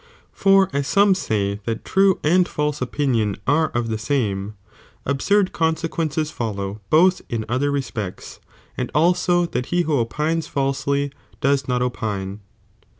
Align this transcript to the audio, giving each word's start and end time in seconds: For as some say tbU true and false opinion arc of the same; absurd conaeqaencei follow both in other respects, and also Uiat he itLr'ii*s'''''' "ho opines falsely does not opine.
For 0.33 0.67
as 0.73 0.87
some 0.87 1.13
say 1.13 1.59
tbU 1.67 1.83
true 1.83 2.19
and 2.23 2.47
false 2.47 2.81
opinion 2.81 3.37
arc 3.45 3.75
of 3.75 3.87
the 3.87 3.99
same; 3.99 4.55
absurd 5.05 5.51
conaeqaencei 5.53 6.31
follow 6.31 6.81
both 6.89 7.21
in 7.29 7.45
other 7.47 7.69
respects, 7.69 8.39
and 8.75 8.89
also 8.95 9.45
Uiat 9.45 9.67
he 9.67 9.83
itLr'ii*s'''''' 9.83 9.85
"ho 9.85 9.99
opines 10.03 10.47
falsely 10.47 11.11
does 11.39 11.67
not 11.67 11.83
opine. 11.83 12.39